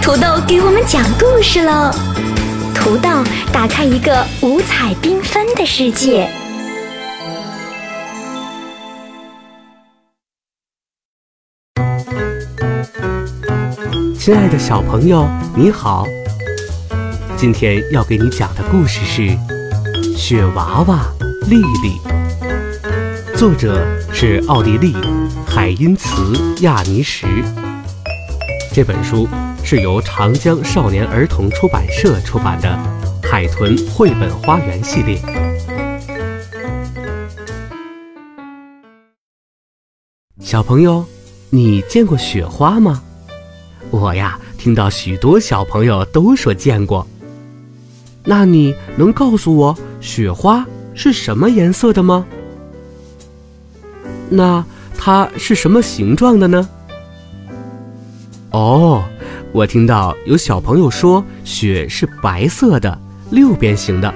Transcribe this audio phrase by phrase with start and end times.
[0.00, 1.90] 土豆给我们讲故事喽！
[2.74, 3.08] 土豆
[3.52, 6.28] 打开一个五彩缤纷的世界。
[14.18, 16.06] 亲爱的小朋友，你好！
[17.36, 19.22] 今天要给你讲的故事是
[20.16, 21.04] 《雪娃娃
[21.46, 22.00] 莉莉》，
[23.36, 24.94] 作者是奥地利
[25.46, 26.22] 海因茨·
[26.62, 27.26] 亚尼什。
[28.72, 29.28] 这本书
[29.66, 32.68] 是由长江少年儿童出版社出版的
[33.26, 35.18] 《海豚绘本花园》系列。
[40.38, 41.02] 小朋友，
[41.48, 43.02] 你见过雪花吗？
[43.90, 47.06] 我呀，听到许多小朋友都说见过。
[48.22, 52.26] 那你能告诉我雪花是什么颜色的吗？
[54.28, 54.62] 那
[54.96, 56.68] 它是什么形状的呢？
[58.50, 59.02] 哦，
[59.54, 64.12] 我听到有小朋友说雪是白色的，六边形的。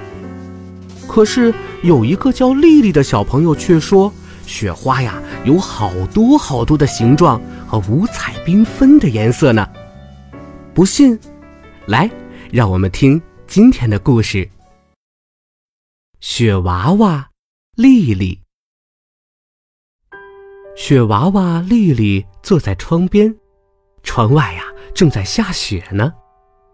[1.06, 1.54] 可是
[1.84, 4.12] 有一个叫丽丽的小朋友却说，
[4.44, 9.64] 雪花呀有好多好多的形状和五彩缤纷的颜色呢。
[10.74, 11.16] 不信，
[11.86, 12.10] 来，
[12.50, 13.22] 让我们听。
[13.46, 14.50] 今天的故事：
[16.18, 17.30] 雪娃娃
[17.76, 18.40] 丽丽。
[20.76, 23.32] 雪娃娃丽丽坐在窗边，
[24.02, 24.64] 窗外呀
[24.98, 26.12] 正在下雪呢。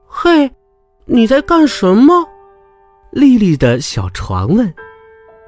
[0.08, 0.50] 嘿，
[1.05, 2.27] 你在干什么？
[3.11, 4.75] 丽丽的小床问。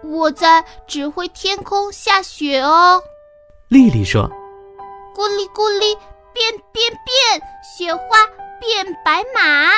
[0.05, 3.02] 我在指挥天空下雪哦。
[3.69, 4.30] 丽丽说。
[5.14, 5.94] 咕哩咕哩，
[6.34, 8.02] 变变变，雪花
[8.60, 9.70] 变白马。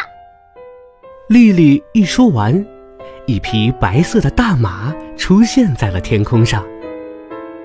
[1.28, 2.66] 丽丽一说完，
[3.28, 6.64] 一匹白色的大马出现在了天空上。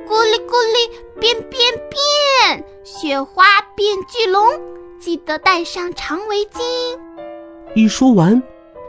[0.08, 3.44] 咕哩咕哩，变变变，雪花
[3.76, 4.48] 变巨龙，
[5.04, 6.62] 记得戴上长围巾。
[7.76, 8.42] 一说完，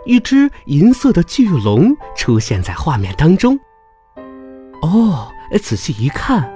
[0.06, 3.58] 一只银色的巨龙出现在画面当中。
[4.80, 5.26] 哦，
[5.60, 6.48] 仔细一看，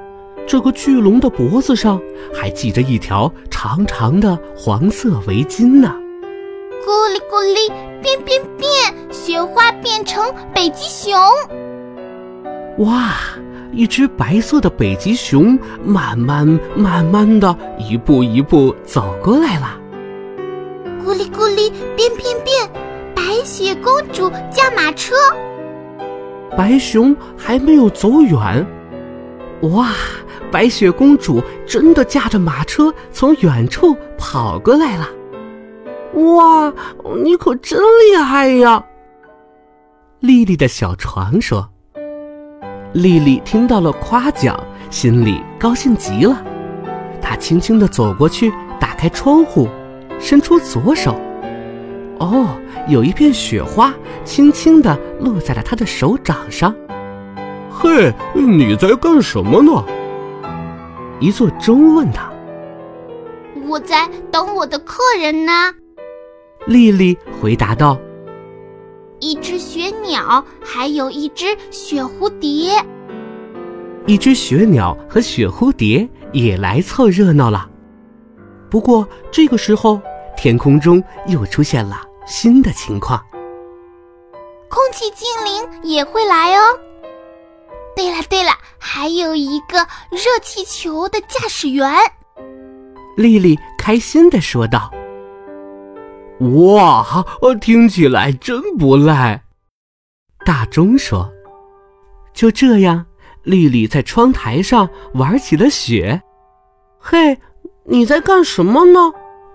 [0.46, 2.00] 这个巨龙的脖子上
[2.32, 5.92] 还系着一条长长的黄色围巾呢。
[6.84, 7.68] 咕哩咕哩，
[8.00, 8.70] 变变变，
[9.10, 11.20] 雪花变成北极熊。
[12.86, 13.16] 哇，
[13.72, 19.78] 一只白色的北极熊慢慢慢慢的一步一步走过来了。
[21.04, 22.68] 咕哩咕哩，变变变，
[23.14, 25.14] 白雪公主驾马车。
[26.56, 28.66] 白熊还没有走远，
[29.62, 29.90] 哇，
[30.50, 35.08] 白雪公主真的驾着马车从远处跑过来了。
[36.14, 36.72] 哇，
[37.22, 38.84] 你可真厉害呀！
[40.20, 41.68] 丽丽的小船说。
[42.98, 44.58] 丽丽听到了夸奖，
[44.90, 46.44] 心里高兴极了。
[47.22, 49.68] 她轻轻地走过去，打开窗户，
[50.18, 51.14] 伸出左手。
[52.18, 52.48] 哦，
[52.88, 53.94] 有一片雪花
[54.24, 56.74] 轻轻地落在了她的手掌上。
[57.70, 59.84] 嘿，你在干什么呢？
[61.20, 62.28] 一座钟问她。
[63.68, 65.52] 我在等我的客人呢。
[66.66, 67.96] 丽丽回答道
[69.20, 72.72] ：“一只雪鸟，还有一只雪蝴蝶。
[74.06, 77.68] 一只雪鸟和雪蝴蝶也来凑热闹了。
[78.70, 80.00] 不过这个时候，
[80.36, 83.22] 天空中又出现了新的情况。
[84.68, 86.78] 空气精灵也会来哦。
[87.96, 89.78] 对了对了，还有一个
[90.10, 91.90] 热气球的驾驶员。”
[93.16, 94.92] 丽丽开心地说道。
[96.40, 97.24] 哇，
[97.60, 99.42] 听起来真不赖。
[100.46, 101.32] 大钟说
[102.32, 103.04] ：“就这样，
[103.42, 106.22] 丽丽在窗台上玩起了雪。
[106.98, 107.38] 嘿，
[107.84, 109.12] 你在干什么呢？”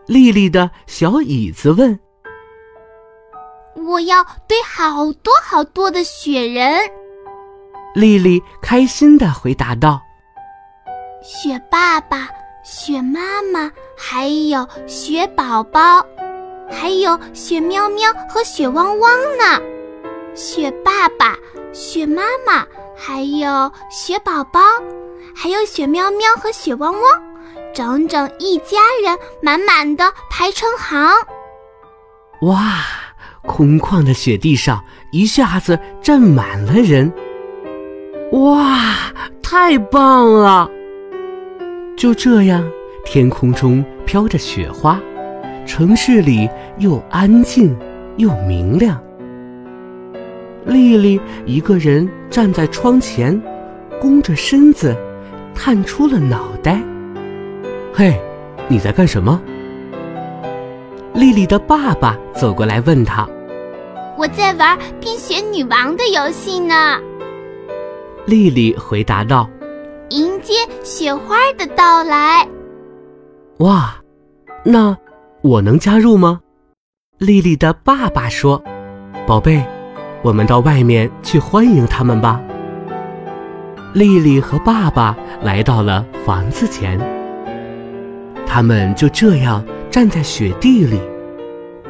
[0.07, 1.97] 丽丽的小椅子问。
[3.87, 6.81] “我要堆好多好多的雪人。”
[7.95, 10.01] 丽丽开心的回答道。
[11.23, 12.27] “雪爸爸、
[12.65, 16.05] 雪妈妈，还有雪宝宝。”
[16.79, 19.61] 还有雪喵喵和雪汪汪呢，
[20.35, 21.35] 雪爸爸、
[21.71, 22.65] 雪妈妈，
[22.95, 24.59] 还有雪宝宝，
[25.35, 27.01] 还有雪喵喵和雪汪汪，
[27.73, 31.09] 整整一家人满满的排成行。
[32.41, 32.83] 哇，
[33.43, 37.13] 空旷的雪地上一下子站满了人。
[38.31, 38.95] 哇，
[39.41, 40.69] 太棒了！
[41.95, 42.67] 就这样，
[43.05, 44.99] 天空中飘着雪花。
[45.65, 47.75] 城市里又安静
[48.17, 49.01] 又明亮。
[50.65, 53.39] 丽丽一个人站在窗前，
[53.99, 54.95] 弓着身子，
[55.53, 56.81] 探出了脑袋。
[57.93, 58.19] “嘿，
[58.67, 59.41] 你在干什么？”
[61.13, 63.27] 丽丽的爸爸走过来问她
[64.17, 66.97] ：“我在玩冰雪女王的游戏呢。”
[68.25, 69.49] 丽丽回答道
[70.09, 72.47] ：“迎接雪花的到来。”
[73.59, 73.95] 哇，
[74.63, 74.97] 那
[75.43, 76.39] 我能加入吗？
[77.17, 78.63] 丽丽的爸爸说
[79.27, 79.61] ：“宝贝，
[80.21, 82.39] 我们到外面去欢迎他们吧。”
[83.93, 86.97] 丽丽和爸爸来到了房子前，
[88.47, 89.61] 他们就这样
[89.91, 90.97] 站在雪地里，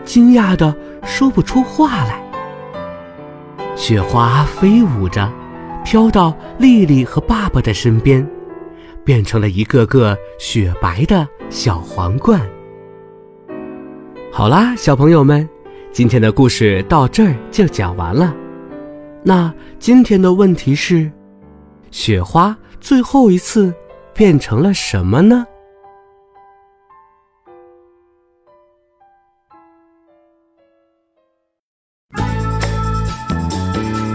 [0.04, 2.24] 惊讶的说不出话来。
[3.76, 5.32] 雪花飞舞着，
[5.86, 8.28] 飘到丽丽和爸爸的身边，
[9.06, 12.42] 变成了一个个雪白的小皇冠。
[14.36, 15.48] 好啦，小朋友们，
[15.92, 18.34] 今天的故事到这儿就讲完了。
[19.22, 21.12] 那今天的问题是？
[21.92, 23.72] 雪花最后一次
[24.12, 25.46] 变成了什么呢？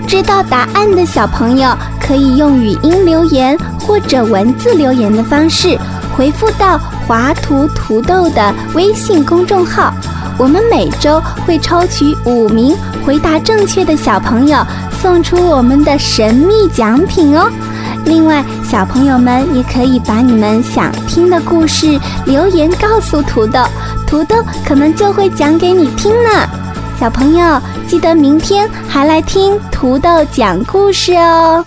[0.08, 1.70] 知道答案的小朋友
[2.00, 5.78] 可以用语音留言或者文字留言的方式
[6.18, 6.76] 回复到
[7.06, 9.94] 华图土豆的微信公众号，
[10.36, 12.76] 我们每周会抽取五名
[13.06, 14.58] 回答正确的小朋友，
[15.00, 17.48] 送出我们的神秘奖品哦。
[18.04, 23.60] 另外，小朋友们也可以把你们想听的故事留言告诉土豆，
[24.04, 26.30] 土豆可能就会讲给你听呢。
[26.98, 31.64] 小朋友，记得明天还来听土豆讲故事哦。